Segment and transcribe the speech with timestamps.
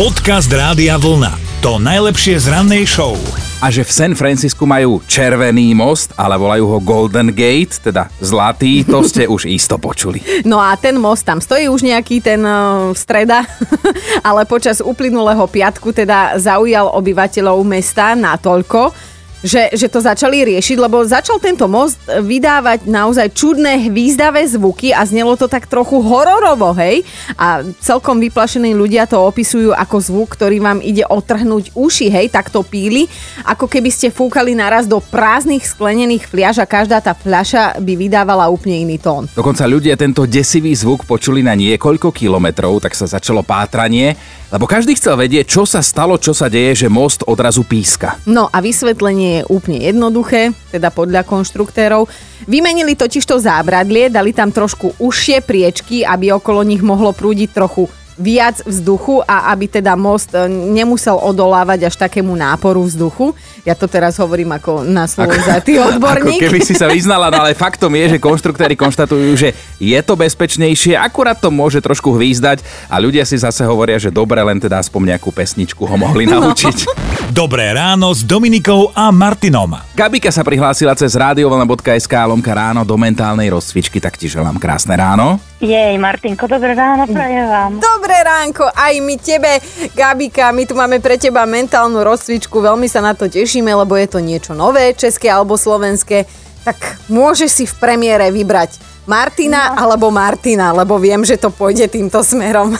[0.00, 1.60] Podcast Rádia Vlna.
[1.60, 3.20] To najlepšie z rannej show.
[3.60, 8.80] A že v San Francisku majú červený most, ale volajú ho Golden Gate, teda zlatý,
[8.80, 10.24] to ste už isto počuli.
[10.48, 13.44] No a ten most tam stojí už nejaký ten uh, streda,
[14.28, 18.96] ale počas uplynulého piatku teda zaujal obyvateľov mesta natoľko,
[19.40, 25.04] že, že to začali riešiť, lebo začal tento most vydávať naozaj čudné hvízdavé zvuky a
[25.04, 27.04] znelo to tak trochu hororovo, hej?
[27.40, 32.26] A celkom vyplašení ľudia to opisujú ako zvuk, ktorý vám ide otrhnúť uši, hej?
[32.28, 33.08] Tak to píli,
[33.48, 38.52] ako keby ste fúkali naraz do prázdnych sklenených fliaž a každá tá fľaša by vydávala
[38.52, 39.24] úplne iný tón.
[39.32, 44.12] Dokonca ľudia tento desivý zvuk počuli na niekoľko kilometrov, tak sa začalo pátranie,
[44.50, 48.18] lebo každý chcel vedieť, čo sa stalo, čo sa deje, že most odrazu píska.
[48.26, 52.10] No a vysvetlenie je úplne jednoduché, teda podľa konštruktérov.
[52.50, 57.86] Vymenili totiž to zábradlie, dali tam trošku užšie priečky, aby okolo nich mohlo prúdiť trochu
[58.20, 63.32] viac vzduchu a aby teda most e, nemusel odolávať až takému náporu vzduchu.
[63.64, 66.44] Ja to teraz hovorím ako na slovo za ty odborník.
[66.44, 70.14] Ako keby si sa vyznala, no ale faktom je, že konštruktéri konštatujú, že je to
[70.20, 72.60] bezpečnejšie, akurát to môže trošku hvízdať
[72.92, 76.44] a ľudia si zase hovoria, že dobre, len teda aspoň nejakú pesničku ho mohli no.
[76.44, 76.76] naučiť.
[76.84, 76.92] No.
[77.30, 79.78] Dobré ráno s Dominikou a Martinom.
[79.94, 85.38] Gabika sa prihlásila cez radiovolna.sk lomka ráno do mentálnej rozcvičky, tak ti želám krásne ráno.
[85.62, 87.72] Jej, Martinko, dobré ráno prajem vám.
[87.78, 89.62] Dobré ránko, aj my tebe,
[89.94, 94.10] Gabika, my tu máme pre teba mentálnu rozcvičku, veľmi sa na to tešíme, lebo je
[94.10, 96.26] to niečo nové, české alebo slovenské.
[96.66, 99.86] Tak môžeš si v premiére vybrať Martina no.
[99.86, 102.74] alebo Martina, lebo viem, že to pôjde týmto smerom.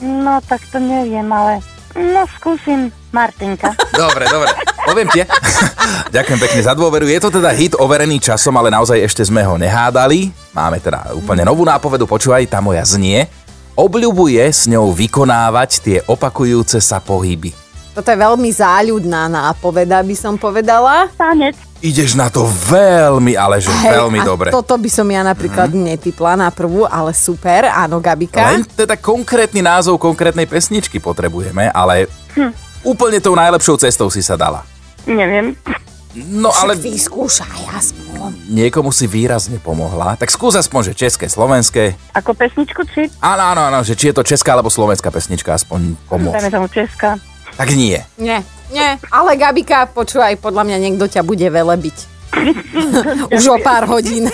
[0.00, 1.60] No, tak to neviem, ale
[1.96, 3.74] no skúsim Martinka.
[4.00, 4.50] Dobre, dobre.
[4.86, 5.20] Poviem ti.
[6.14, 7.06] Ďakujem pekne za dôveru.
[7.10, 10.30] Je to teda hit overený časom, ale naozaj ešte sme ho nehádali.
[10.54, 12.06] Máme teda úplne novú nápovedu.
[12.06, 13.26] Počúvaj, tá moja znie.
[13.74, 17.69] Obľubuje s ňou vykonávať tie opakujúce sa pohyby.
[17.90, 21.10] Toto je veľmi záľudná nápoveda, by som povedala.
[21.18, 21.58] Tanec.
[21.80, 24.48] Ideš na to veľmi, ale že Hej, veľmi a dobre.
[24.52, 25.96] toto by som ja napríklad mm.
[25.96, 28.52] netypla na prvú, ale super, áno, Gabika.
[28.52, 32.04] Len teda konkrétny názov konkrétnej pesničky potrebujeme, ale
[32.36, 32.52] hm.
[32.84, 34.60] úplne tou najlepšou cestou si sa dala.
[35.08, 35.56] Neviem.
[36.14, 36.76] No ale...
[36.76, 38.30] Však vyskúšaj aspoň.
[38.50, 40.18] Niekomu si výrazne pomohla.
[40.18, 41.94] Tak skús aspoň, že české, slovenské.
[42.12, 43.06] Ako pesničku či?
[43.22, 46.34] Áno, áno, áno, že či je to česká alebo slovenská pesnička, aspoň pomôž.
[46.34, 47.16] Dajme tomu česká.
[47.56, 47.98] Tak nie.
[48.18, 48.88] Nie, nie.
[49.10, 51.96] Ale Gabika, počúvaj, podľa mňa niekto ťa bude velebiť.
[53.36, 54.30] Už o pár hodín.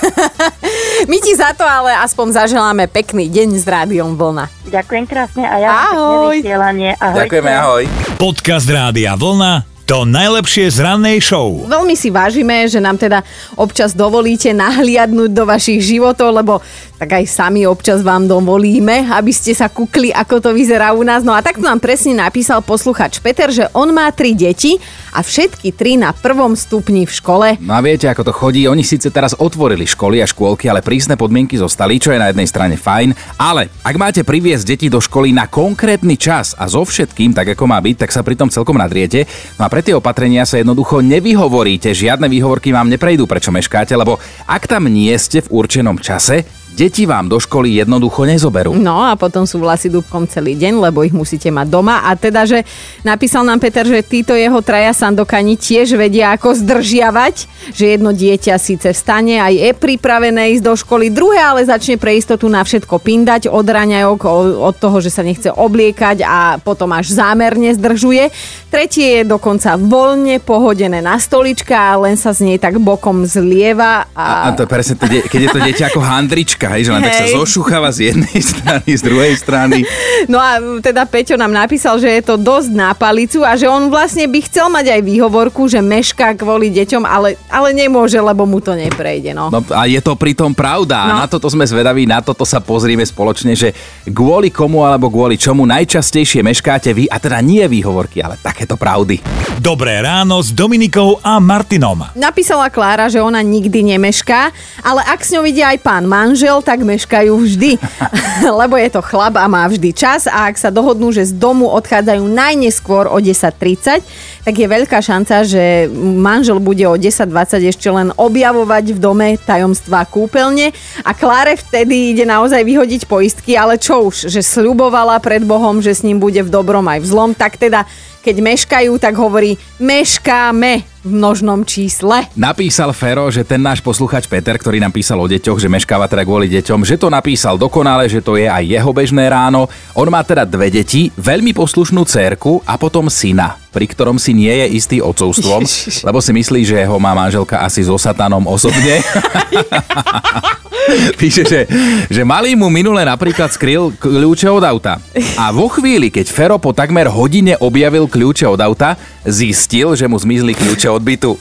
[1.11, 4.53] My ti za to ale aspoň zaželáme pekný deň s Rádiom Vlna.
[4.69, 6.37] Ďakujem krásne a ja ahoj.
[6.37, 7.17] Ahoj.
[7.25, 7.83] Ďakujeme, ahoj.
[8.21, 11.63] Podcast Rádia Vlna to najlepšie z rannej show.
[11.63, 13.23] Veľmi si vážime, že nám teda
[13.55, 16.59] občas dovolíte nahliadnúť do vašich životov, lebo
[16.99, 21.23] tak aj sami občas vám dovolíme, aby ste sa kukli, ako to vyzerá u nás.
[21.23, 24.75] No a takto nám presne napísal posluchač Peter, že on má tri deti
[25.15, 27.49] a všetky tri na prvom stupni v škole.
[27.63, 28.67] No a viete, ako to chodí.
[28.67, 32.49] Oni síce teraz otvorili školy a škôlky, ale prísne podmienky zostali, čo je na jednej
[32.49, 33.39] strane fajn.
[33.39, 37.71] Ale ak máte priviesť deti do školy na konkrétny čas a so všetkým, tak ako
[37.71, 39.29] má byť, tak sa pritom celkom nadriete.
[39.61, 44.17] No a pre tie opatrenia sa jednoducho nevyhovoríte, žiadne výhovorky vám neprejdú, prečo meškáte, lebo
[44.49, 48.77] ak tam nie ste v určenom čase, Deti vám do školy jednoducho nezoberú.
[48.77, 52.05] No a potom sú vlasy dúbkom celý deň, lebo ich musíte mať doma.
[52.05, 52.69] A teda, že
[53.01, 58.61] napísal nám Peter, že títo jeho traja sandokani tiež vedia, ako zdržiavať, že jedno dieťa
[58.61, 63.01] síce vstane a je pripravené ísť do školy, druhé ale začne pre istotu na všetko
[63.01, 64.21] pindať od raňajok,
[64.61, 68.29] od toho, že sa nechce obliekať a potom až zámerne zdržuje.
[68.69, 74.13] Tretie je dokonca voľne pohodené na stolička a len sa z nej tak bokom zlieva.
[74.13, 77.07] A, a, a to presne, keď je to dieťa ako handrička, hej, že len hej.
[77.09, 79.79] tak sa zošúchava z jednej strany, z druhej strany.
[80.27, 83.89] No a teda Peťo nám napísal, že je to dosť na palicu a že on
[83.93, 88.59] vlastne by chcel mať aj výhovorku, že mešká kvôli deťom, ale, ale nemôže, lebo mu
[88.59, 89.33] to neprejde.
[89.37, 89.53] No.
[89.53, 91.07] no a je to pritom pravda.
[91.09, 91.25] No.
[91.25, 93.73] Na toto sme zvedaví, na toto sa pozrieme spoločne, že
[94.09, 99.21] kvôli komu alebo kvôli čomu najčastejšie meškáte vy, a teda nie výhovorky, ale takéto pravdy.
[99.61, 102.13] Dobré ráno s Dominikou a Martinom.
[102.13, 104.53] Napísala Klára, že ona nikdy nemešká,
[104.85, 107.71] ale ak s ňou vidia aj pán manžel, manžel, tak meškajú vždy,
[108.61, 110.25] lebo je to chlap a má vždy čas.
[110.27, 114.01] A ak sa dohodnú, že z domu odchádzajú najneskôr o 10.30,
[114.47, 120.07] tak je veľká šanca, že manžel bude o 10.20 ešte len objavovať v dome tajomstvá
[120.07, 120.71] kúpeľne
[121.03, 125.99] a Kláre vtedy ide naozaj vyhodiť poistky, ale čo už, že sľubovala pred Bohom, že
[125.99, 127.83] s ním bude v dobrom aj v zlom, tak teda
[128.23, 132.27] keď meškajú, tak hovorí meškáme v množnom čísle.
[132.35, 136.27] Napísal Fero, že ten náš posluchač Peter, ktorý nám písal o deťoch, že meškáva teda
[136.27, 139.71] kvôli deťom, že to napísal dokonale, že to je aj jeho bežné ráno.
[139.95, 144.49] On má teda dve deti, veľmi poslušnú cerku a potom syna, pri ktorom si nie
[144.49, 145.61] je istý ocovstvom,
[146.09, 149.05] lebo si myslí, že ho má manželka asi so satanom osobne.
[151.21, 151.61] Píše, že,
[152.07, 154.99] že malý mu minule napríklad skryl kľúče od auta.
[155.39, 158.95] A vo chvíli, keď Fero po takmer hodine objavil kľúče od auta,
[159.27, 161.33] zistil, že mu zmizli kľúče od bytu.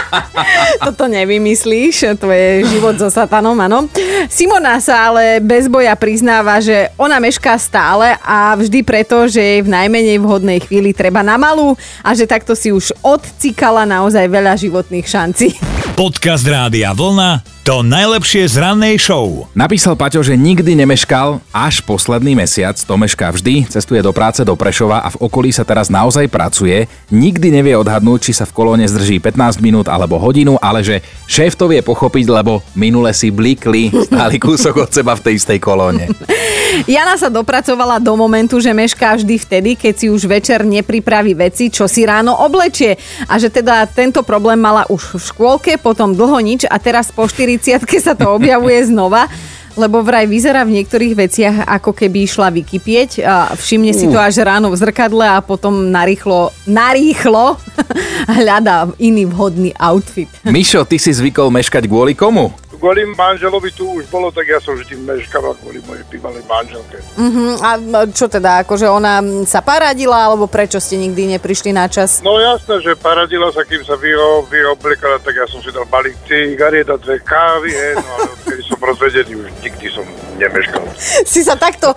[0.84, 3.86] Toto nevymyslíš, to je život so satanom, áno.
[4.26, 9.60] Simona sa ale bez boja priznáva, že ona mešká stále a vždy preto, že jej
[9.62, 14.56] v najmenej vhodnej chvíli treba na malú a že takto si už odcikala naozaj veľa
[14.58, 15.48] životných šancí.
[15.94, 19.46] Podcast Rádia Vlna to najlepšie z rannej show.
[19.54, 24.58] Napísal Paťo, že nikdy nemeškal až posledný mesiac, to mešká vždy, cestuje do práce do
[24.58, 26.90] Prešova a v okolí sa teraz naozaj pracuje.
[27.14, 31.54] Nikdy nevie odhadnúť, či sa v kolóne zdrží 15 minút alebo hodinu, ale že šéf
[31.54, 36.10] to vie pochopiť, lebo minule si blikli, stáli kúsok od seba v tej istej kolóne.
[36.90, 41.70] Jana sa dopracovala do momentu, že mešká vždy vtedy, keď si už večer nepripraví veci,
[41.70, 42.98] čo si ráno oblečie.
[43.30, 47.28] A že teda tento problém mala už v škôlke, potom dlho nič a teraz po
[47.28, 49.28] 4 40 sa to objavuje znova
[49.76, 54.44] lebo vraj vyzerá v niektorých veciach, ako keby išla vykypieť a všimne si to až
[54.44, 57.56] ráno v zrkadle a potom narýchlo, narýchlo
[58.40, 60.28] hľadá iný vhodný outfit.
[60.44, 62.52] Mišo, ty si zvykol meškať kvôli komu?
[62.82, 66.98] Kvôli manželovi tu už bolo, tak ja som vždy meškával kvôli mojej bývalej manželke.
[67.14, 67.54] Uh-huh.
[67.62, 67.78] A
[68.10, 72.18] čo teda, akože ona sa paradila, alebo prečo ste nikdy neprišli na čas?
[72.26, 76.18] No jasné, že paradila sa, kým sa vyho, vyoblikala, tak ja som si dal balík
[76.26, 80.06] cigariet a dve kávy, he, no ale odkedy som rozvedený, už nikdy som
[80.42, 80.82] nemeškal.
[81.22, 81.94] Si sa takto,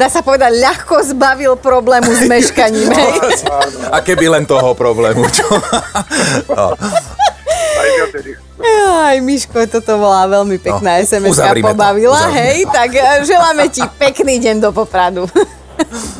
[0.00, 3.12] dá sa povedať, ľahko zbavil problému s meškaním, hej?
[3.94, 5.44] A keby len toho problému, čo?
[6.48, 6.72] No.
[7.78, 8.47] Aj viacerých.
[8.58, 13.80] Aj, Miško, toto bola veľmi pekná no, sms pobavila, to, hej, tak e, želáme ti
[13.96, 15.30] pekný deň do Popradu.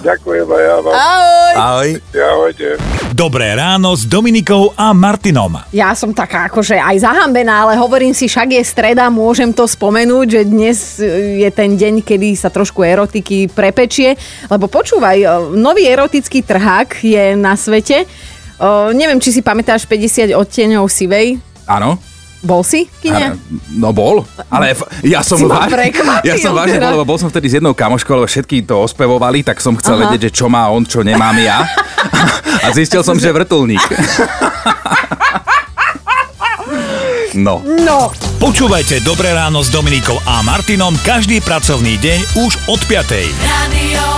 [0.06, 0.94] Ďakujem aj ja vám.
[0.94, 1.54] Ahoj.
[1.58, 1.88] Ahoj.
[2.14, 2.66] Ahojte.
[3.10, 5.58] Dobré ráno s Dominikou a Martinom.
[5.74, 10.26] Ja som taká akože aj zahambená, ale hovorím si, však je streda, môžem to spomenúť,
[10.30, 14.14] že dnes e, je ten deň, kedy sa trošku erotiky prepečie,
[14.46, 15.26] lebo počúvaj, e,
[15.58, 18.06] nový erotický trhák je na svete.
[18.58, 21.38] O, neviem, či si pamätáš 50 odtieňov sivej.
[21.66, 21.98] Áno.
[22.38, 23.34] Bol si kine?
[23.74, 24.70] No bol, ale
[25.02, 25.74] ja som, váž...
[26.22, 29.42] ja som vážne bol, lebo bol som vtedy s jednou kamoškou, lebo všetky to ospevovali,
[29.42, 30.02] tak som chcel Aha.
[30.06, 31.66] vedieť, že čo má on, čo nemám ja.
[32.64, 33.82] A zistil som, že vrtulník.
[37.36, 37.62] No.
[37.62, 38.10] No.
[38.40, 43.14] Počúvajte Dobré ráno s Dominikou a Martinom každý pracovný deň už od 5.
[43.46, 44.17] Radio